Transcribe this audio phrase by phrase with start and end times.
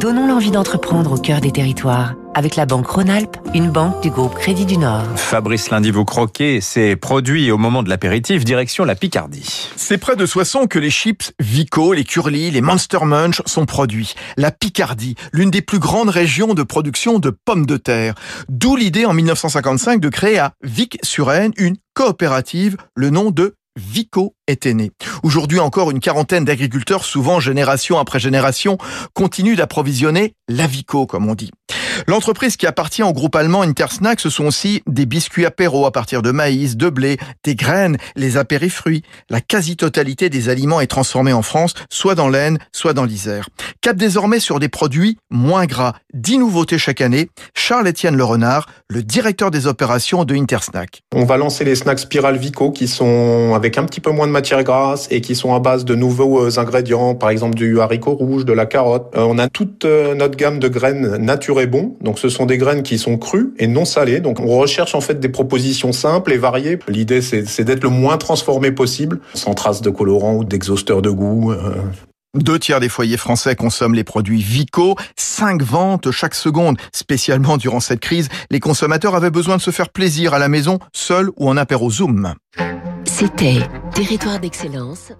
[0.00, 4.34] Donnons l'envie d'entreprendre au cœur des territoires avec la Banque Rhône-Alpes, une banque du groupe
[4.34, 5.04] Crédit du Nord.
[5.16, 9.68] Fabrice Lundi, vous croquez ces produits au moment de l'apéritif, direction la Picardie.
[9.76, 14.14] C'est près de Soissons que les chips Vico, les Curly, les Monster Munch sont produits.
[14.36, 18.14] La Picardie, l'une des plus grandes régions de production de pommes de terre.
[18.48, 24.74] D'où l'idée en 1955 de créer à Vic-sur-Aisne une coopérative, le nom de Vico était
[24.74, 24.90] né.
[25.22, 28.76] Aujourd'hui encore, une quarantaine d'agriculteurs, souvent génération après génération,
[29.14, 31.52] continuent d'approvisionner la Vico, comme on dit.
[32.08, 36.22] L'entreprise qui appartient au groupe allemand Intersnack, ce sont aussi des biscuits apéro à partir
[36.22, 39.02] de maïs, de blé, des graines, les apérifruits.
[39.28, 43.50] La quasi-totalité des aliments est transformée en France, soit dans l'Aisne, soit dans l'Isère.
[43.82, 45.96] Cap désormais sur des produits moins gras.
[46.14, 47.28] Dix nouveautés chaque année.
[47.52, 51.02] Charles-Étienne Le Renard, le directeur des opérations de Intersnack.
[51.14, 54.32] On va lancer les snacks Spiral Vico qui sont avec un petit peu moins de
[54.32, 58.14] matière grasse et qui sont à base de nouveaux euh, ingrédients, par exemple du haricot
[58.14, 59.12] rouge, de la carotte.
[59.14, 61.97] Euh, on a toute euh, notre gamme de graines nature et bon.
[62.00, 64.20] Donc ce sont des graines qui sont crues et non salées.
[64.20, 66.78] Donc on recherche en fait des propositions simples et variées.
[66.88, 71.52] L'idée c'est d'être le moins transformé possible, sans traces de colorants ou d'exhausteurs de goût.
[72.34, 76.76] Deux tiers des foyers français consomment les produits Vico, cinq ventes chaque seconde.
[76.92, 80.78] Spécialement durant cette crise, les consommateurs avaient besoin de se faire plaisir à la maison,
[80.92, 82.34] seuls ou en apéro Zoom.
[83.04, 83.60] C'était
[83.94, 85.12] Territoire d'excellence